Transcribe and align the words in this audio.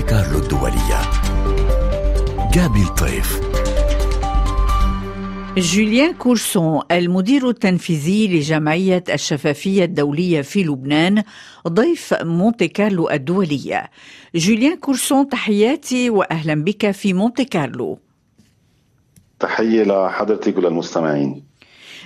مونتي 0.00 0.14
كارلو 0.14 0.38
الدولية 0.38 1.00
غابي 2.54 2.82
لطيف 2.82 3.40
جوليان 5.58 6.12
كورسون 6.12 6.80
المدير 6.90 7.48
التنفيذي 7.48 8.28
لجمعية 8.28 9.04
الشفافية 9.12 9.84
الدولية 9.84 10.42
في 10.42 10.64
لبنان 10.64 11.22
ضيف 11.68 12.14
مونتي 12.22 12.68
كارلو 12.68 13.10
الدولية 13.10 13.90
جوليان 14.34 14.76
كورسون 14.76 15.28
تحياتي 15.28 16.10
وأهلا 16.10 16.54
بك 16.64 16.90
في 16.90 17.12
مونتي 17.12 17.44
كارلو 17.44 17.98
تحية 19.40 19.82
لحضرتك 19.82 20.56
وللمستمعين 20.56 21.44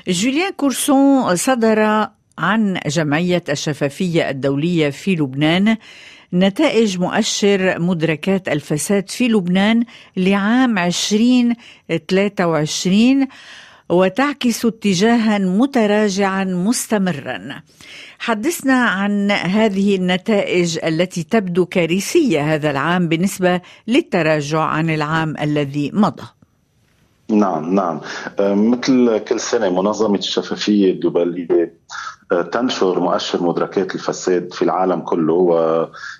جوليان 0.08 0.52
كورسون 0.52 1.36
صدر 1.36 2.08
عن 2.38 2.80
جمعية 2.86 3.44
الشفافية 3.48 4.30
الدولية 4.30 4.90
في 4.90 5.14
لبنان. 5.14 5.76
نتائج 6.34 6.98
مؤشر 6.98 7.78
مدركات 7.78 8.48
الفساد 8.48 9.10
في 9.10 9.28
لبنان 9.28 9.84
لعام 10.16 10.78
2023 10.78 13.26
وتعكس 13.88 14.64
اتجاها 14.64 15.38
متراجعا 15.38 16.44
مستمرا. 16.44 17.62
حدثنا 18.18 18.84
عن 18.84 19.30
هذه 19.30 19.96
النتائج 19.96 20.78
التي 20.84 21.22
تبدو 21.22 21.66
كارثية 21.66 22.54
هذا 22.54 22.70
العام 22.70 23.08
بالنسبة 23.08 23.60
للتراجع 23.88 24.60
عن 24.60 24.90
العام 24.90 25.34
الذي 25.40 25.90
مضى. 25.94 26.26
نعم 27.28 27.74
نعم. 27.74 28.00
أه، 28.40 28.54
مثل 28.54 29.18
كل 29.18 29.40
سنة 29.40 29.70
منظمة 29.70 30.18
الشفافية 30.18 30.92
الدولية 30.92 31.74
أه، 32.32 32.42
تنشر 32.42 33.00
مؤشر 33.00 33.42
مدركات 33.42 33.94
الفساد 33.94 34.52
في 34.52 34.62
العالم 34.62 35.00
كله 35.00 35.34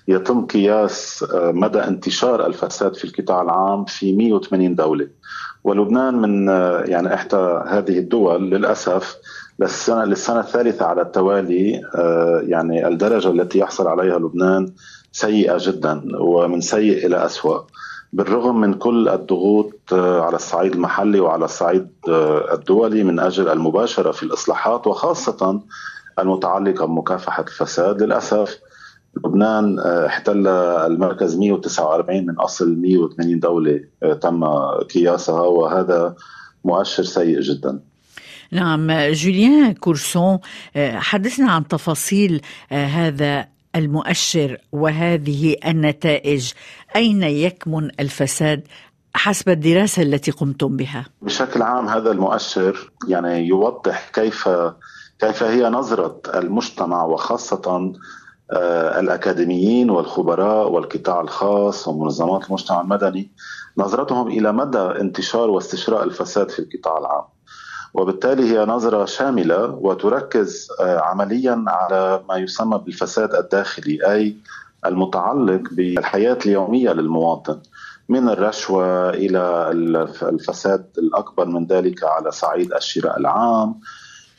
ويتم 0.07 0.45
قياس 0.45 1.25
أه، 1.33 1.51
مدى 1.51 1.79
انتشار 1.79 2.45
الفساد 2.47 2.95
في 2.95 3.05
القطاع 3.05 3.41
العام 3.41 3.85
في 3.85 4.13
180 4.13 4.75
دولة. 4.75 5.07
ولبنان 5.63 6.15
من 6.15 6.47
يعني 6.89 7.13
إحدى 7.13 7.61
هذه 7.67 7.99
الدول 7.99 8.49
للأسف 8.49 9.17
للسنة 9.59 10.03
للسنة 10.03 10.39
الثالثة 10.39 10.85
على 10.85 11.01
التوالي 11.01 11.81
يعني 12.47 12.87
الدرجة 12.87 13.31
التي 13.31 13.59
يحصل 13.59 13.87
عليها 13.87 14.19
لبنان 14.19 14.73
سيئة 15.11 15.57
جدا 15.59 16.01
ومن 16.19 16.61
سيء 16.61 17.05
إلى 17.05 17.25
اسوء 17.25 17.63
بالرغم 18.13 18.61
من 18.61 18.73
كل 18.73 19.09
الضغوط 19.09 19.93
آه، 19.93 20.21
على 20.21 20.35
الصعيد 20.35 20.73
المحلي 20.73 21.19
وعلى 21.19 21.45
الصعيد 21.45 21.87
آه، 22.09 22.53
الدولي 22.53 23.03
من 23.03 23.19
أجل 23.19 23.49
المباشرة 23.49 24.11
في 24.11 24.23
الإصلاحات 24.23 24.87
وخاصة 24.87 25.61
المتعلقة 26.19 26.85
بمكافحة 26.85 27.43
الفساد 27.43 28.03
للأسف 28.03 28.59
لبنان 29.17 29.79
آه، 29.79 30.05
احتل 30.07 30.47
المركز 30.47 31.35
149 31.35 32.25
من 32.25 32.35
أصل 32.35 32.75
180 32.75 33.39
دولة 33.39 33.83
تم 34.21 34.45
قياسها 34.95 35.41
وهذا 35.41 36.15
مؤشر 36.65 37.03
سيء 37.03 37.39
جدا. 37.39 37.79
نعم 38.51 38.91
جوليان 39.11 39.73
كورسون 39.73 40.39
حدثنا 40.77 41.51
عن 41.51 41.67
تفاصيل 41.67 42.41
هذا 42.71 43.54
المؤشر 43.75 44.57
وهذه 44.71 45.55
النتائج 45.65 46.51
أين 46.95 47.23
يكمن 47.23 47.91
الفساد 47.99 48.67
حسب 49.15 49.49
الدراسة 49.49 50.01
التي 50.01 50.31
قمتم 50.31 50.77
بها؟ 50.77 51.05
بشكل 51.21 51.61
عام 51.61 51.87
هذا 51.87 52.11
المؤشر 52.11 52.91
يعني 53.07 53.47
يوضح 53.47 54.09
كيف 54.13 54.49
كيف 55.19 55.43
هي 55.43 55.69
نظرة 55.69 56.21
المجتمع 56.35 57.03
وخاصة 57.03 57.93
آه، 58.51 58.99
الأكاديميين 58.99 59.89
والخبراء 59.89 60.71
والقطاع 60.71 61.21
الخاص 61.21 61.87
ومنظمات 61.87 62.45
المجتمع 62.47 62.81
المدني 62.81 63.31
نظرتهم 63.77 64.27
إلى 64.27 64.51
مدى 64.51 64.77
انتشار 64.77 65.49
واستشراء 65.49 66.03
الفساد 66.03 66.51
في 66.51 66.59
القطاع 66.59 66.97
العام. 66.97 67.23
وبالتالي 67.95 68.51
هي 68.51 68.65
نظرة 68.65 69.05
شاملة 69.05 69.65
وتركز 69.65 70.67
آه، 70.79 70.99
عمليا 70.99 71.65
على 71.67 72.23
ما 72.29 72.37
يسمى 72.37 72.81
بالفساد 72.85 73.35
الداخلي 73.35 74.11
أي 74.11 74.35
المتعلق 74.85 75.61
بالحياة 75.71 76.37
اليومية 76.45 76.91
للمواطن 76.91 77.59
من 78.09 78.29
الرشوة 78.29 79.09
إلى 79.09 79.71
الفساد 80.21 80.85
الأكبر 80.97 81.45
من 81.45 81.65
ذلك 81.65 82.03
على 82.03 82.31
صعيد 82.31 82.73
الشراء 82.73 83.19
العام 83.19 83.79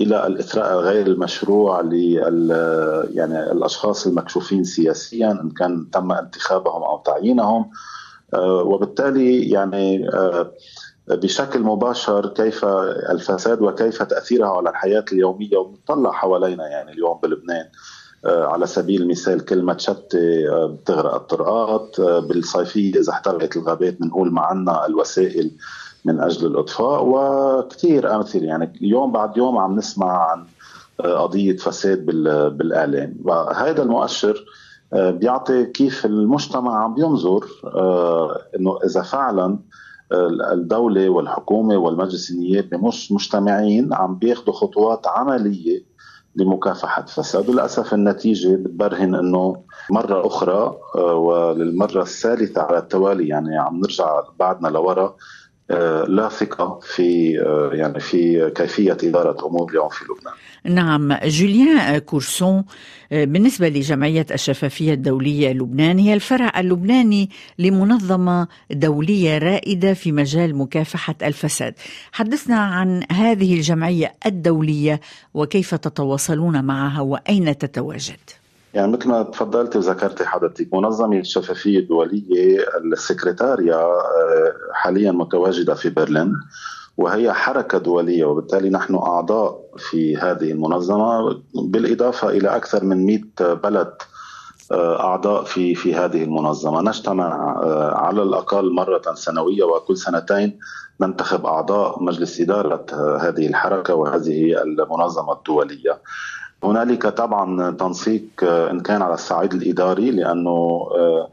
إلى 0.00 0.26
الإثراء 0.26 0.76
غير 0.76 1.06
المشروع 1.06 1.80
لل 1.80 2.50
يعني 3.14 3.52
الأشخاص 3.52 4.06
المكشوفين 4.06 4.64
سياسيا 4.64 5.30
إن 5.30 5.50
كان 5.50 5.90
تم 5.90 6.12
انتخابهم 6.12 6.82
أو 6.82 6.98
تعيينهم 6.98 7.70
آه، 8.34 8.62
وبالتالي 8.62 9.50
يعني 9.50 10.08
آه، 10.08 10.52
بشكل 11.08 11.60
مباشر 11.60 12.26
كيف 12.26 12.64
الفساد 13.10 13.62
وكيف 13.62 14.02
تأثيرها 14.02 14.48
على 14.48 14.70
الحياة 14.70 15.04
اليومية 15.12 15.56
ونطلع 15.56 16.12
حوالينا 16.12 16.68
يعني 16.68 16.92
اليوم 16.92 17.20
بلبنان. 17.22 17.66
آه، 18.26 18.46
على 18.46 18.66
سبيل 18.66 19.02
المثال 19.02 19.44
كلمة 19.44 19.76
شتى 19.76 20.48
آه، 20.48 20.66
بتغرق 20.66 21.14
الطرقات 21.14 22.00
آه، 22.00 22.18
بالصيفية 22.18 23.00
إذا 23.00 23.12
احترقت 23.12 23.56
الغابات 23.56 24.00
بنقول 24.00 24.30
معنا 24.30 24.86
الوسائل 24.86 25.50
من 26.04 26.20
أجل 26.20 26.46
الإطفاء 26.46 27.04
وكثير 27.04 28.14
أمثلة. 28.14 28.44
يعني 28.44 28.72
يوم 28.80 29.12
بعد 29.12 29.36
يوم 29.36 29.58
عم 29.58 29.76
نسمع 29.76 30.30
عن 30.30 30.44
قضية 31.00 31.56
فساد 31.56 32.06
بالإعلام. 32.56 33.16
وهذا 33.24 33.82
المؤشر 33.82 34.44
بيعطي 34.92 35.64
كيف 35.64 36.06
المجتمع 36.06 36.84
عم 36.84 36.94
بينظر 36.94 37.44
إنه 38.56 38.78
إذا 38.84 39.02
فعلا 39.02 39.58
الدولة 40.52 41.08
والحكومة 41.08 41.76
والمجلس 41.76 42.30
النيابي 42.30 42.76
مش 42.76 43.12
مجتمعين 43.12 43.94
عم 43.94 44.14
بياخذوا 44.14 44.54
خطوات 44.54 45.06
عملية 45.06 45.96
لمكافحة 46.36 47.02
الفساد 47.02 47.48
وللأسف 47.48 47.94
النتيجة 47.94 48.56
بتبرهن 48.56 49.14
إنه 49.14 49.62
مرة 49.90 50.26
أخرى 50.26 50.76
آه، 50.96 51.14
وللمرة 51.14 52.02
الثالثة 52.02 52.62
على 52.62 52.78
التوالي 52.78 53.28
يعني 53.28 53.58
عم 53.58 53.80
نرجع 53.80 54.22
بعدنا 54.38 54.68
لورا 54.68 55.16
لا 56.08 56.28
ثقة 56.28 56.80
في 56.82 57.40
آه، 57.40 57.70
يعني 57.74 58.00
في 58.00 58.50
كيفية 58.50 58.96
إدارة 59.02 59.46
أمور 59.46 59.70
اليوم 59.70 59.88
في 59.88 60.04
لبنان. 60.04 60.34
نعم 60.64 61.18
جوليان 61.24 61.98
كورسون 61.98 62.64
بالنسبة 63.10 63.68
لجمعية 63.68 64.26
الشفافية 64.30 64.92
الدولية 64.92 65.52
لبنان 65.52 65.98
هي 65.98 66.14
الفرع 66.14 66.60
اللبناني 66.60 67.30
لمنظمة 67.58 68.48
دولية 68.70 69.38
رائدة 69.38 69.94
في 69.94 70.12
مجال 70.12 70.56
مكافحة 70.56 71.14
الفساد. 71.22 71.74
حدثنا 72.12 72.58
عن 72.58 73.02
هذه 73.12 73.54
الجمعية 73.54 74.14
الدولية 74.26 75.00
وكيف 75.34 75.74
تتواصلون 75.74 76.64
معها 76.64 77.00
وأين 77.00 77.58
تتواجد. 77.58 78.20
يعني 78.76 78.92
مثل 78.92 79.08
ما 79.08 79.22
تفضلت 79.22 79.76
وذكرتي 79.76 80.24
حضرتك 80.24 80.74
منظمة 80.74 81.18
الشفافية 81.18 81.78
الدولية 81.78 82.64
السكرتاريا 82.92 83.76
آه، 83.76 84.52
حاليا 84.72 85.12
متواجدة 85.12 85.74
في 85.74 85.90
برلين 85.90 86.32
وهي 86.96 87.32
حركة 87.32 87.78
دولية 87.78 88.24
وبالتالي 88.24 88.70
نحن 88.70 88.94
أعضاء 88.94 89.60
في 89.78 90.16
هذه 90.16 90.50
المنظمة 90.52 91.42
بالإضافة 91.54 92.28
إلى 92.28 92.56
أكثر 92.56 92.84
من 92.84 93.06
100 93.06 93.20
بلد 93.40 93.92
آه، 94.72 95.00
أعضاء 95.00 95.44
في 95.44 95.74
في 95.74 95.94
هذه 95.94 96.24
المنظمة. 96.24 96.82
نجتمع 96.82 97.60
آه، 97.62 97.94
على 97.94 98.22
الأقل 98.22 98.72
مرة 98.74 99.14
سنوية 99.14 99.64
وكل 99.64 99.96
سنتين 99.96 100.58
ننتخب 101.00 101.46
أعضاء 101.46 102.02
مجلس 102.02 102.40
إدارة 102.40 102.86
هذه 103.20 103.46
الحركة 103.46 103.94
وهذه 103.94 104.62
المنظمة 104.62 105.32
الدولية. 105.32 106.00
هنالك 106.64 107.06
طبعا 107.06 107.70
تنسيق 107.70 108.24
آه، 108.42 108.70
إن 108.70 108.80
كان 108.80 109.02
على 109.02 109.14
الصعيد 109.14 109.54
الإداري 109.54 110.10
لأنه 110.10 110.88
آه، 110.96 111.28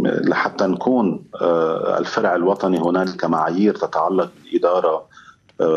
لحتى 0.00 0.66
نكون 0.66 1.24
آه، 1.42 1.98
الفرع 1.98 2.34
الوطني 2.34 2.78
هنالك 2.78 3.24
معايير 3.24 3.74
تتعلق 3.74 4.30
بالاداره 4.44 5.14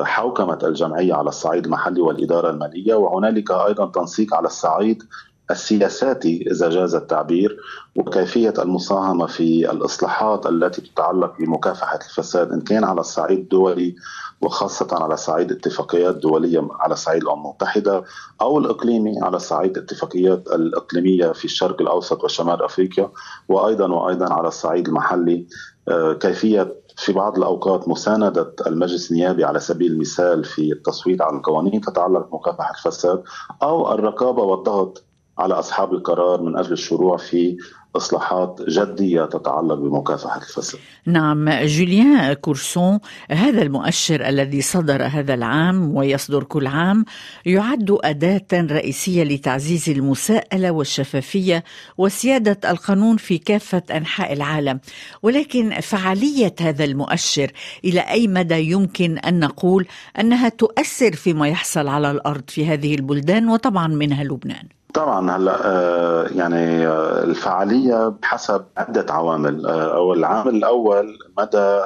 حوكمة 0.03 0.59
الجمعية 0.63 1.13
على 1.13 1.29
الصعيد 1.29 1.65
المحلي 1.65 2.01
والإدارة 2.01 2.49
المالية 2.49 2.93
وهنالك 2.95 3.51
أيضا 3.51 3.85
تنسيق 3.85 4.33
على 4.35 4.47
الصعيد 4.47 5.03
السياساتي 5.51 6.51
إذا 6.51 6.69
جاز 6.69 6.95
التعبير 6.95 7.57
وكيفية 7.95 8.53
المساهمة 8.59 9.25
في 9.25 9.71
الإصلاحات 9.71 10.45
التي 10.45 10.81
تتعلق 10.81 11.33
بمكافحة 11.39 11.99
الفساد 12.09 12.51
إن 12.51 12.61
كان 12.61 12.83
على 12.83 12.99
الصعيد 12.99 13.39
الدولي 13.39 13.95
وخاصة 14.41 14.87
على 14.91 15.17
صعيد 15.17 15.51
اتفاقيات 15.51 16.15
دولية 16.15 16.67
على 16.79 16.95
صعيد 16.95 17.21
الأمم 17.21 17.45
المتحدة 17.45 18.03
أو 18.41 18.57
الإقليمي 18.57 19.15
على 19.21 19.39
صعيد 19.39 19.77
الاتفاقيات 19.77 20.47
الإقليمية 20.47 21.31
في 21.31 21.45
الشرق 21.45 21.81
الأوسط 21.81 22.23
وشمال 22.23 22.63
أفريقيا 22.63 23.09
وأيضا 23.49 23.93
وأيضا 23.93 24.33
على 24.33 24.47
الصعيد 24.47 24.87
المحلي. 24.87 25.47
آه، 25.89 26.13
كيفية 26.13 26.75
في 26.97 27.13
بعض 27.13 27.37
الأوقات 27.37 27.87
مساندة 27.87 28.53
المجلس 28.67 29.11
النيابي 29.11 29.43
على 29.43 29.59
سبيل 29.59 29.91
المثال 29.91 30.43
في 30.43 30.71
التصويت 30.71 31.21
على 31.21 31.37
القوانين 31.37 31.81
تتعلق 31.81 32.29
بمكافحة 32.31 32.71
الفساد 32.71 33.23
أو 33.63 33.93
الرقابة 33.93 34.43
والضغط 34.43 35.06
على 35.39 35.53
أصحاب 35.53 35.93
القرار 35.93 36.41
من 36.41 36.57
أجل 36.57 36.71
الشروع 36.73 37.17
في 37.17 37.57
إصلاحات 37.95 38.61
جدية 38.67 39.25
تتعلق 39.25 39.75
بمكافحة 39.75 40.37
الفساد. 40.37 40.79
نعم 41.05 41.49
جوليان 41.49 42.33
كورسون 42.33 42.99
هذا 43.31 43.61
المؤشر 43.61 44.27
الذي 44.29 44.61
صدر 44.61 45.03
هذا 45.03 45.33
العام 45.33 45.95
ويصدر 45.95 46.43
كل 46.43 46.67
عام 46.67 47.05
يعد 47.45 47.97
أداة 48.03 48.47
رئيسية 48.53 49.23
لتعزيز 49.23 49.89
المساءلة 49.89 50.71
والشفافية 50.71 51.63
وسيادة 51.97 52.71
القانون 52.71 53.17
في 53.17 53.37
كافة 53.37 53.83
أنحاء 53.91 54.33
العالم، 54.33 54.79
ولكن 55.23 55.79
فعالية 55.79 56.55
هذا 56.61 56.83
المؤشر 56.83 57.51
إلى 57.85 57.99
أي 57.99 58.27
مدى 58.27 58.71
يمكن 58.71 59.17
أن 59.17 59.39
نقول 59.39 59.87
أنها 60.19 60.49
تؤثر 60.49 61.13
فيما 61.13 61.47
يحصل 61.47 61.87
على 61.87 62.11
الأرض 62.11 62.43
في 62.47 62.65
هذه 62.65 62.95
البلدان 62.95 63.49
وطبعا 63.49 63.87
منها 63.87 64.23
لبنان؟ 64.23 64.67
طبعا 64.93 65.31
هلا 65.37 65.65
آه، 65.65 66.27
يعني 66.27 66.87
آه، 66.87 67.23
الفعالية 67.23 68.07
بحسب 68.07 68.65
عدة 68.77 69.13
عوامل 69.13 69.65
آه، 69.65 69.95
أو 69.95 70.13
العامل 70.13 70.55
الأول 70.55 71.19
مدى 71.37 71.81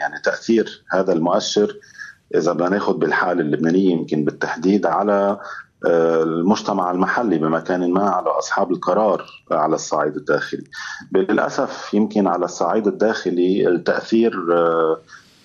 يعني 0.00 0.20
تأثير 0.24 0.84
هذا 0.90 1.12
المؤشر 1.12 1.76
إذا 2.34 2.52
بدنا 2.52 2.68
ناخذ 2.68 2.96
بالحالة 2.96 3.40
اللبنانية 3.40 3.90
يمكن 3.90 4.24
بالتحديد 4.24 4.86
على 4.86 5.38
المجتمع 5.86 6.90
المحلي 6.90 7.38
بمكان 7.38 7.92
ما 7.92 8.10
على 8.10 8.28
أصحاب 8.28 8.72
القرار 8.72 9.24
على 9.50 9.74
الصعيد 9.74 10.16
الداخلي. 10.16 10.64
للأسف 11.12 11.94
يمكن 11.94 12.26
على 12.26 12.44
الصعيد 12.44 12.86
الداخلي 12.86 13.68
التأثير 13.68 14.32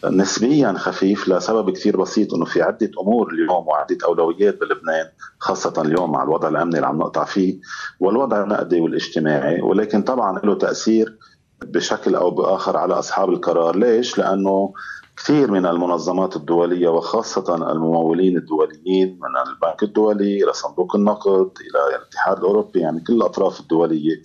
نسبيا 0.09 0.73
خفيف 0.77 1.29
لسبب 1.29 1.69
كثير 1.69 1.97
بسيط 1.97 2.33
إنه 2.33 2.45
في 2.45 2.61
عدة 2.61 2.91
أمور 3.01 3.29
اليوم 3.33 3.67
وعدة 3.67 3.97
أولويات 4.05 4.59
بلبنان 4.59 5.05
خاصة 5.39 5.73
اليوم 5.81 6.11
مع 6.11 6.23
الوضع 6.23 6.47
الأمني 6.47 6.75
اللي 6.75 6.87
عم 6.87 6.97
نقطع 6.97 7.25
فيه 7.25 7.59
والوضع 7.99 8.43
النقدي 8.43 8.79
والاجتماعي 8.81 9.61
ولكن 9.61 10.01
طبعا 10.01 10.39
له 10.39 10.55
تأثير 10.55 11.17
بشكل 11.65 12.15
أو 12.15 12.31
بآخر 12.31 12.77
على 12.77 12.93
أصحاب 12.93 13.29
القرار، 13.29 13.75
ليش؟ 13.75 14.17
لأنه 14.17 14.73
كثير 15.17 15.51
من 15.51 15.65
المنظمات 15.65 16.35
الدولية 16.35 16.89
وخاصة 16.89 17.55
الممولين 17.71 18.37
الدوليين 18.37 19.19
من 19.21 19.49
البنك 19.51 19.83
الدولي 19.83 20.43
إلى 20.43 20.53
صندوق 20.53 20.95
النقد 20.95 21.51
إلى 21.61 21.95
الاتحاد 21.97 22.37
الأوروبي 22.37 22.79
يعني 22.79 22.99
كل 23.01 23.13
الأطراف 23.13 23.59
الدولية 23.59 24.21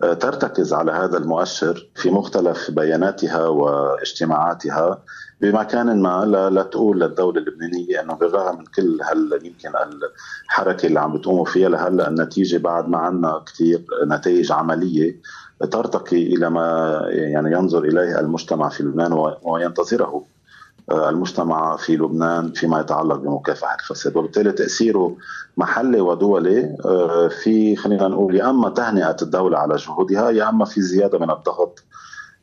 ترتكز 0.00 0.72
على 0.72 0.92
هذا 0.92 1.18
المؤشر 1.18 1.88
في 1.94 2.10
مختلف 2.10 2.70
بياناتها 2.70 3.46
واجتماعاتها 3.46 5.02
بمكان 5.40 6.02
ما 6.02 6.24
لا, 6.24 6.50
لا 6.50 6.62
تقول 6.62 7.00
للدولة 7.00 7.40
اللبنانية 7.40 8.00
أنه 8.00 8.14
بالرغم 8.14 8.58
من 8.58 8.64
كل 8.64 8.98
هل 9.02 9.40
يمكن 9.42 9.72
الحركة 10.44 10.86
اللي 10.86 11.00
عم 11.00 11.12
بتقوموا 11.18 11.44
فيها 11.44 11.68
لهلأ 11.68 12.08
النتيجة 12.08 12.56
بعد 12.56 12.88
ما 12.88 12.98
عنا 12.98 13.42
كثير 13.46 13.84
نتائج 14.04 14.52
عملية 14.52 15.20
ترتقي 15.70 16.22
إلى 16.34 16.50
ما 16.50 17.00
يعني 17.08 17.52
ينظر 17.52 17.84
إليه 17.84 18.20
المجتمع 18.20 18.68
في 18.68 18.82
لبنان 18.82 19.34
وينتظره. 19.42 20.24
المجتمع 20.92 21.76
في 21.76 21.96
لبنان 21.96 22.52
فيما 22.52 22.80
يتعلق 22.80 23.16
بمكافحة 23.16 23.76
الفساد 23.80 24.16
وبالتالي 24.16 24.52
تأثيره 24.52 25.16
محلي 25.56 26.00
ودولي 26.00 26.76
آه، 26.84 27.28
في 27.28 27.76
خلينا 27.76 28.08
نقول 28.08 28.36
يا 28.36 28.50
أما 28.50 28.68
تهنئة 28.68 29.16
الدولة 29.22 29.58
على 29.58 29.76
جهودها 29.76 30.30
يا 30.30 30.48
أما 30.48 30.64
في 30.64 30.80
زيادة 30.82 31.18
من 31.18 31.30
الضغط 31.30 31.82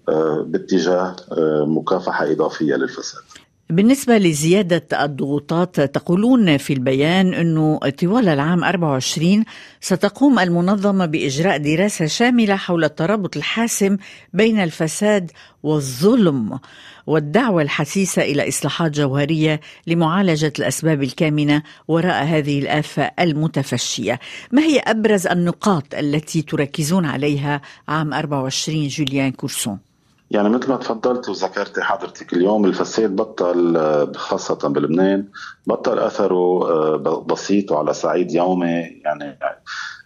آه، 0.09 0.45
باتجاه 0.47 1.15
آه، 1.31 1.65
مكافحة 1.65 2.31
إضافية 2.31 2.75
للفساد. 2.75 3.23
بالنسبة 3.69 4.17
لزيادة 4.17 5.05
الضغوطات 5.05 5.81
تقولون 5.81 6.57
في 6.57 6.73
البيان 6.73 7.33
أنه 7.33 7.77
طوال 7.77 8.29
العام 8.29 8.63
24 8.63 9.43
ستقوم 9.81 10.39
المنظمة 10.39 11.05
بإجراء 11.05 11.57
دراسة 11.57 12.05
شاملة 12.05 12.55
حول 12.55 12.83
الترابط 12.83 13.37
الحاسم 13.37 13.97
بين 14.33 14.59
الفساد 14.59 15.31
والظلم 15.63 16.59
والدعوة 17.07 17.61
الحسيسة 17.61 18.21
إلى 18.21 18.47
إصلاحات 18.47 18.91
جوهرية 18.91 19.59
لمعالجة 19.87 20.53
الأسباب 20.59 21.03
الكامنة 21.03 21.63
وراء 21.87 22.23
هذه 22.23 22.59
الآفة 22.59 23.11
المتفشية 23.19 24.19
ما 24.51 24.61
هي 24.61 24.79
أبرز 24.79 25.27
النقاط 25.27 25.95
التي 25.95 26.41
تركزون 26.41 27.05
عليها 27.05 27.61
عام 27.87 28.13
24 28.13 28.87
جوليان 28.87 29.31
كورسون؟ 29.31 29.86
يعني 30.31 30.49
مثل 30.49 30.69
ما 30.69 30.77
تفضلت 30.77 31.29
وذكرتي 31.29 31.81
حضرتك 31.81 32.33
اليوم 32.33 32.65
الفساد 32.65 33.15
بطل 33.15 33.77
خاصة 34.15 34.69
بلبنان 34.69 35.27
بطل 35.67 35.99
أثره 35.99 36.69
آه، 36.69 37.25
بسيط 37.27 37.71
وعلى 37.71 37.93
صعيد 37.93 38.31
يومي 38.31 38.81
يعني 39.05 39.39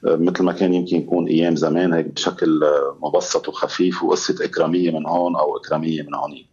مثل 0.03 0.43
ما 0.43 0.51
كان 0.51 0.73
يمكن 0.73 0.95
يكون 0.95 1.27
أيام 1.27 1.55
زمان 1.55 1.93
هيك 1.93 2.05
بشكل 2.05 2.59
مبسط 3.01 3.47
وخفيف 3.47 4.03
وقصة 4.03 4.45
إكرامية 4.45 4.91
من 4.91 5.05
هون 5.05 5.35
أو 5.35 5.57
إكرامية 5.57 6.01
من 6.01 6.15
هونيك. 6.15 6.49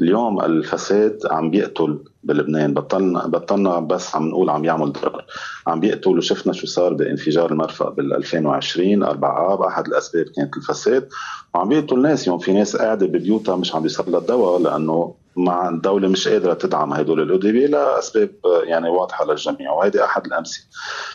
اليوم 0.00 0.40
الفساد 0.40 1.18
عم 1.30 1.50
بيقتل 1.50 2.04
بلبنان. 2.24 2.74
بطلنا 2.74 3.26
بطلنا 3.26 3.80
بس 3.80 4.16
عم 4.16 4.28
نقول 4.28 4.50
عم 4.50 4.64
يعمل 4.64 4.92
ضرر. 4.92 5.24
عم 5.66 5.80
بيقتل 5.80 6.18
وشفنا 6.18 6.52
شو 6.52 6.66
صار 6.66 6.94
بانفجار 6.94 7.50
المرفأ 7.52 7.90
بال 7.90 8.14
2020 8.14 9.02
4 9.02 9.54
آب 9.54 9.62
أحد 9.62 9.86
الأسباب 9.86 10.24
كانت 10.36 10.56
الفساد. 10.56 11.08
وعم 11.54 11.68
بيقتل 11.68 12.02
ناس 12.02 12.22
اليوم 12.22 12.38
في 12.38 12.52
ناس 12.52 12.76
قاعدة 12.76 13.06
ببيوتها 13.06 13.56
مش 13.56 13.74
عم 13.74 13.82
بيصير 13.82 14.18
الدواء 14.18 14.60
لأنه 14.60 15.14
مع 15.36 15.68
الدولة 15.68 16.08
مش 16.08 16.28
قادرة 16.28 16.54
تدعم 16.54 16.92
هدول 16.92 17.20
الاوديبي 17.20 17.66
لأسباب 17.66 18.30
يعني 18.64 18.88
واضحة 18.88 19.24
للجميع. 19.24 19.72
وهيدي 19.72 20.04
أحد 20.04 20.26
الأمثلة. 20.26 20.64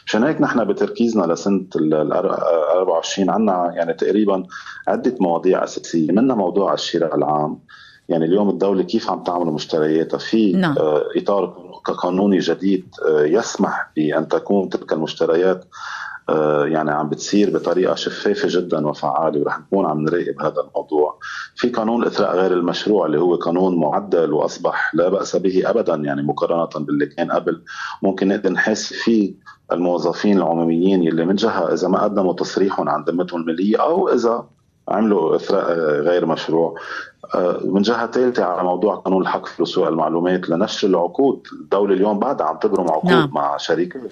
مشان 0.06 0.24
هيك 0.24 0.42
نحن 0.42 0.66
بتركيزنا 0.66 1.34
لسنة 1.34 1.68
ال 1.76 1.94
24 2.14 3.30
عندنا 3.30 3.72
يعني 3.76 3.94
تقريبا 3.94 4.44
عدة 4.88 5.16
مواضيع 5.20 5.64
أساسية 5.64 6.12
منها 6.12 6.36
موضوع 6.36 6.74
الشراء 6.74 7.16
العام. 7.16 7.60
يعني 8.09 8.25
اليوم 8.25 8.50
الدولة 8.50 8.83
كيف 8.83 9.09
عم 9.09 9.24
تعمل 9.24 9.45
مشترياتها 9.45 10.18
في 10.18 10.51
نعم. 10.51 10.75
آه، 10.77 11.04
إطار 11.15 11.45
قانوني 11.98 12.39
جديد 12.39 12.86
آه، 13.07 13.24
يسمح 13.24 13.92
بأن 13.95 14.27
تكون 14.27 14.69
تلك 14.69 14.94
المشتريات 14.94 15.65
آه، 16.30 16.65
يعني 16.65 16.92
عم 16.92 17.09
بتصير 17.09 17.50
بطريقة 17.50 17.95
شفافة 17.95 18.48
جدا 18.51 18.88
وفعالة 18.88 19.42
ورح 19.42 19.59
نكون 19.59 19.86
عم 19.86 20.01
نراقب 20.01 20.42
هذا 20.42 20.62
الموضوع. 20.62 21.19
في 21.56 21.69
قانون 21.69 22.01
الاثراء 22.04 22.36
غير 22.36 22.54
المشروع 22.54 23.06
اللي 23.06 23.19
هو 23.19 23.36
قانون 23.36 23.75
معدل 23.75 24.33
وأصبح 24.33 24.95
لا 24.95 25.09
بأس 25.09 25.36
به 25.36 25.69
ابدا 25.69 25.95
يعني 25.95 26.21
مقارنة 26.21 26.86
باللي 26.86 27.06
كان 27.06 27.31
قبل 27.31 27.63
ممكن 28.01 28.27
نقدر 28.27 28.50
نحس 28.50 28.94
فيه 28.94 29.33
الموظفين 29.71 30.38
العموميين 30.38 31.07
اللي 31.07 31.25
من 31.25 31.36
جهة 31.36 31.74
إذا 31.74 31.88
ما 31.88 32.04
قدموا 32.04 32.33
تصريحهم 32.33 32.89
عن 32.89 33.04
ذمتهم 33.04 33.42
المالية 33.42 33.81
أو 33.81 34.09
إذا 34.09 34.50
عملوا 34.88 35.36
إثراء 35.36 35.71
غير 36.02 36.26
مشروع. 36.26 36.76
آه، 37.35 37.59
من 37.64 37.81
جهة 37.81 38.12
ثالثه 38.12 38.44
على 38.44 38.64
موضوع 38.64 38.95
قانون 38.95 39.21
الحق 39.21 39.45
في 39.45 39.62
وسوق 39.62 39.88
المعلومات 39.88 40.50
لنشر 40.50 40.88
العقود، 40.88 41.47
الدولة 41.52 41.94
اليوم 41.94 42.19
بعدها 42.19 42.47
عم 42.47 42.57
تبرم 42.57 42.92
عقود 42.92 43.12
نعم. 43.12 43.30
مع 43.33 43.57
شركات. 43.57 44.12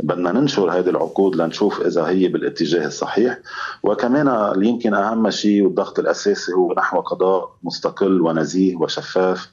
بدنا 0.00 0.32
ننشر 0.32 0.70
هذه 0.70 0.88
العقود 0.88 1.36
لنشوف 1.36 1.80
إذا 1.80 2.08
هي 2.08 2.28
بالاتجاه 2.28 2.86
الصحيح. 2.86 3.38
وكمان 3.82 4.52
يمكن 4.62 4.94
أهم 4.94 5.30
شيء 5.30 5.62
والضغط 5.62 5.98
الأساسي 5.98 6.52
هو 6.52 6.72
نحو 6.72 7.00
قضاء 7.00 7.50
مستقل 7.62 8.20
ونزيه 8.20 8.76
وشفاف. 8.76 9.48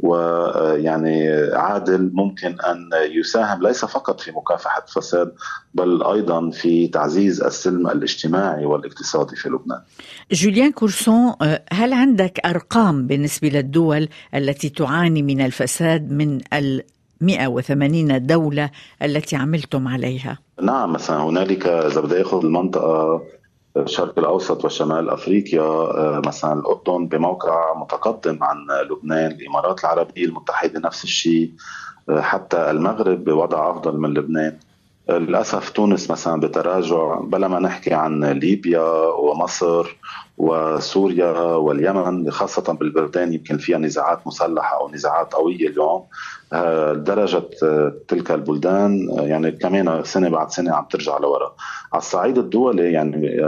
ويعني 0.00 1.28
عادل 1.52 2.10
ممكن 2.14 2.48
أن 2.60 2.90
يساهم 3.10 3.62
ليس 3.62 3.84
فقط 3.84 4.20
في 4.20 4.30
مكافحة 4.32 4.84
الفساد 4.88 5.32
بل 5.74 6.02
أيضا 6.02 6.50
في 6.50 6.88
تعزيز 6.88 7.42
السلم 7.42 7.86
الاجتماعي 7.86 8.64
والاقتصادي 8.64 9.36
في 9.36 9.48
لبنان. 9.48 9.80
جوليان 10.32 10.72
كورسون 10.72 11.34
هل 11.72 11.92
عندك 11.92 12.40
أرقام 12.46 13.06
بالنسبة 13.06 13.48
للدول 13.48 14.08
التي 14.34 14.68
تعاني 14.68 15.22
من 15.22 15.40
الفساد 15.40 16.12
من 16.12 16.40
ال 16.52 16.82
180 17.20 18.26
دولة 18.26 18.70
التي 19.02 19.36
عملتم 19.36 19.88
عليها 19.88 20.38
نعم 20.62 20.92
مثلا 20.92 21.16
هنالك 21.16 21.66
إذا 21.66 22.00
بدي 22.00 22.22
أخذ 22.22 22.44
المنطقة 22.44 23.22
الشرق 23.82 24.18
الأوسط 24.18 24.64
وشمال 24.64 25.10
أفريقيا 25.10 25.60
آه، 25.60 26.22
مثلا 26.26 26.52
الأردن 26.52 27.06
بموقع 27.06 27.74
متقدم 27.74 28.38
عن 28.44 28.56
لبنان، 28.90 29.30
الإمارات 29.30 29.80
العربية 29.80 30.24
المتحدة 30.24 30.80
نفس 30.80 31.04
الشيء 31.04 31.52
آه، 32.08 32.20
حتى 32.20 32.70
المغرب 32.70 33.24
بوضع 33.24 33.70
أفضل 33.70 33.98
من 33.98 34.14
لبنان. 34.14 34.58
للأسف 35.10 35.70
تونس 35.70 36.10
مثلا 36.10 36.40
بتراجع 36.40 37.20
بلا 37.20 37.48
ما 37.48 37.58
نحكي 37.58 37.94
عن 37.94 38.24
ليبيا 38.24 38.80
ومصر 39.06 39.96
وسوريا 40.38 41.30
واليمن 41.40 42.30
خاصة 42.30 42.72
بالبلدان 42.72 43.32
يمكن 43.32 43.58
فيها 43.58 43.78
نزاعات 43.78 44.26
مسلحة 44.26 44.80
أو 44.80 44.90
نزاعات 44.90 45.32
قوية 45.32 45.68
اليوم. 45.68 46.04
آه، 46.52 46.92
درجة 46.92 47.50
آه، 47.62 47.94
تلك 48.08 48.30
البلدان 48.30 49.08
آه، 49.18 49.22
يعني 49.22 49.52
كمان 49.52 50.04
سنة 50.04 50.28
بعد 50.28 50.50
سنة 50.50 50.74
عم 50.74 50.84
ترجع 50.90 51.18
لورا. 51.18 51.54
على 51.92 52.00
الصعيد 52.00 52.38
الدولي 52.38 52.92
يعني 52.92 53.40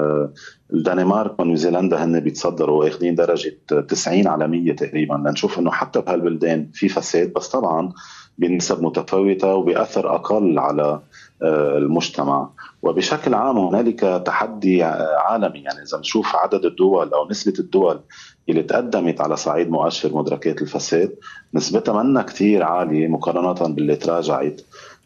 الدنمارك 0.72 1.40
ونيوزيلندا 1.40 2.04
هن 2.04 2.20
بيتصدروا 2.20 2.84
واخذين 2.84 3.14
درجة 3.14 3.58
90 3.88 4.26
على 4.28 4.48
100 4.48 4.76
تقريبا. 4.76 5.14
لنشوف 5.14 5.58
إنه 5.58 5.70
حتى 5.70 6.00
بهالبلدان 6.00 6.70
في 6.72 6.88
فساد 6.88 7.32
بس 7.32 7.48
طبعا 7.48 7.92
بنسب 8.40 8.82
متفاوتة 8.82 9.54
وبأثر 9.54 10.14
أقل 10.14 10.58
على 10.58 11.00
آه، 11.42 11.78
المجتمع. 11.78 12.48
وبشكل 12.82 13.34
عام 13.34 13.58
هنالك 13.58 14.00
تحدي 14.26 14.82
عالمي. 14.82 15.58
يعني 15.58 15.82
إذا 15.82 15.98
نشوف 15.98 16.36
عدد 16.36 16.64
الدول 16.64 17.12
أو 17.12 17.28
نسبة 17.30 17.54
الدول 17.58 18.00
اللي 18.48 18.62
تقدمت 18.62 19.20
على 19.20 19.36
صعيد 19.36 19.70
مؤشر 19.70 20.16
مدركات 20.16 20.62
الفساد 20.62 21.16
نسبتها 21.54 22.02
منا 22.02 22.22
كثير 22.22 22.62
عالية 22.62 23.08
مقارنة 23.08 23.74
باللي 23.74 23.96
تراجعت. 23.96 24.60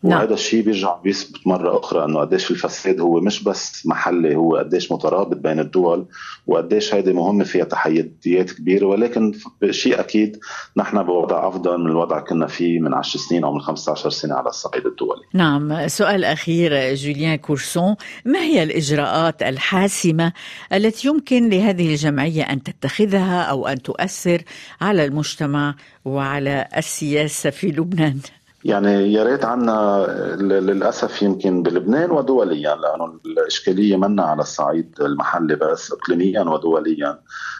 نعم. 0.04 0.18
وهذا 0.18 0.34
الشيء 0.34 0.62
بيرجع 0.62 0.96
بيثبت 0.96 1.46
مرة 1.46 1.78
أخرى 1.78 2.04
إنه 2.04 2.20
قديش 2.20 2.50
الفساد 2.50 3.00
هو 3.00 3.20
مش 3.20 3.42
بس 3.42 3.86
محلي 3.86 4.36
هو 4.36 4.56
قديش 4.56 4.92
مترابط 4.92 5.36
بين 5.36 5.60
الدول 5.60 6.06
وقديش 6.46 6.94
هيدي 6.94 7.12
مهمة 7.12 7.44
فيها 7.44 7.64
تحديات 7.64 8.50
كبيرة 8.50 8.86
ولكن 8.86 9.32
شيء 9.70 10.00
أكيد 10.00 10.38
نحن 10.76 11.02
بوضع 11.02 11.48
أفضل 11.48 11.80
من 11.80 11.86
الوضع 11.86 12.20
كنا 12.20 12.46
فيه 12.46 12.80
من 12.80 12.94
10 12.94 13.20
سنين 13.20 13.44
أو 13.44 13.52
من 13.52 13.60
15 13.60 14.10
سنة 14.10 14.34
على 14.34 14.48
الصعيد 14.48 14.86
الدولي. 14.86 15.22
نعم، 15.34 15.88
سؤال 15.88 16.24
أخير 16.24 16.94
جوليان 16.94 17.36
كورسون، 17.36 17.96
ما 18.24 18.38
هي 18.38 18.62
الإجراءات 18.62 19.42
الحاسمة 19.42 20.32
التي 20.72 21.08
يمكن 21.08 21.48
لهذه 21.48 21.90
الجمعية 21.90 22.42
أن 22.42 22.62
تتخذها 22.62 23.42
أو 23.42 23.66
أن 23.66 23.82
تؤثر 23.82 24.42
على 24.80 25.04
المجتمع 25.04 25.74
وعلى 26.04 26.68
السياسة 26.76 27.50
في 27.50 27.66
لبنان؟ 27.66 28.18
يعني 28.64 29.12
يا 29.12 29.24
ريت 29.24 29.44
عنا 29.44 30.06
للأسف 30.40 31.22
يمكن 31.22 31.62
بلبنان 31.62 32.10
ودوليا 32.10 32.74
لأنه 32.74 33.18
الإشكالية 33.26 33.96
منا 33.96 34.22
على 34.22 34.42
الصعيد 34.42 34.94
المحلي 35.00 35.56
بس 35.56 35.92
اقليميا 35.92 36.42
ودوليا. 36.42 37.18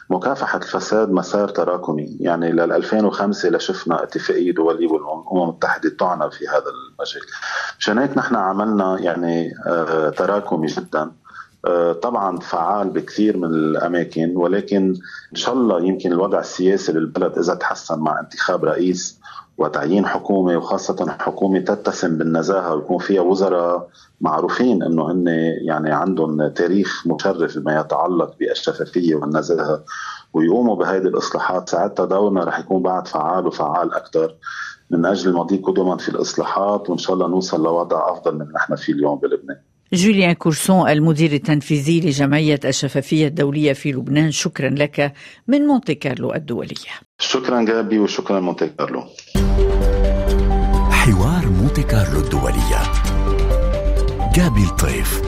مكافحة 0.09 0.57
الفساد 0.57 1.11
مسار 1.11 1.49
تراكمي. 1.49 2.17
يعني 2.19 2.51
لل 2.51 2.71
2005 2.71 3.49
لشفنا 3.49 4.03
اتفاقية 4.03 4.51
دولية 4.51 4.87
والأمم 4.87 5.43
المتحدة 5.43 5.89
تعنى 5.99 6.31
في 6.31 6.47
هذا 6.47 6.69
المجال. 6.69 7.21
مشان 7.79 7.97
هيك 7.97 8.17
نحن 8.17 8.35
عملنا 8.35 8.99
يعني 8.99 9.51
آه، 9.67 10.09
تراكمي 10.09 10.67
جدا. 10.67 11.11
آه، 11.65 11.93
طبعا 11.93 12.39
فعال 12.39 12.89
بكثير 12.89 13.37
من 13.37 13.53
الأماكن 13.53 14.37
ولكن 14.37 14.95
إن 15.31 15.35
شاء 15.35 15.53
الله 15.53 15.81
يمكن 15.81 16.11
الوضع 16.11 16.39
السياسي 16.39 16.91
للبلد 16.91 17.37
إذا 17.37 17.55
تحسن 17.55 17.99
مع 17.99 18.19
انتخاب 18.19 18.65
رئيس 18.65 19.19
وتعيين 19.57 20.05
حكومة 20.05 20.57
وخاصة 20.57 21.15
حكومة 21.19 21.59
تتسم 21.59 22.17
بالنزاهة 22.17 22.75
ويكون 22.75 22.97
فيها 22.97 23.21
وزراء 23.21 23.87
معروفين 24.21 24.83
إنه 24.83 25.11
هن 25.11 25.27
يعني 25.61 25.91
عندهم 25.91 26.47
تاريخ 26.47 27.07
مشرف 27.07 27.57
بما 27.57 27.79
يتعلق 27.79 28.35
بالشفافية 28.39 29.15
والنزاهة. 29.15 29.83
ويقوموا 30.33 30.75
بهذه 30.75 31.07
الإصلاحات. 31.07 31.69
ساعتها 31.69 32.05
دورنا 32.05 32.43
رح 32.43 32.59
يكون 32.59 32.81
بعد 32.81 33.07
فعال 33.07 33.47
وفعال 33.47 33.93
أكثر 33.93 34.35
من 34.89 35.05
أجل 35.05 35.29
المضي 35.29 35.57
قدما 35.57 35.97
في 35.97 36.09
الإصلاحات 36.09 36.89
وإن 36.89 36.97
شاء 36.97 37.13
الله 37.13 37.27
نوصل 37.27 37.63
لوضع 37.63 38.11
أفضل 38.11 38.37
من 38.37 38.45
نحن 38.55 38.75
فيه 38.75 38.93
اليوم 38.93 39.19
بلبنان. 39.19 39.57
جوليان 39.93 40.33
كورسون 40.33 40.89
المدير 40.89 41.31
التنفيذي 41.31 42.01
لجمعية 42.01 42.59
الشفافية 42.65 43.27
الدولية 43.27 43.73
في 43.73 43.91
لبنان 43.91 44.31
شكرا 44.31 44.69
لك 44.69 45.13
من 45.47 45.61
مونتي 45.61 45.95
كارلو 45.95 46.33
الدولية. 46.33 47.04
شكرا 47.19 47.61
جابي 47.61 47.99
وشكرا 47.99 48.39
مونتي 48.39 48.67
كارلو. 48.67 49.03
حوار 50.91 51.45
مونتي 51.45 51.83
كارلو 51.83 52.19
الدولية. 52.19 52.81
جابي 54.35 54.63
الطيف. 54.63 55.24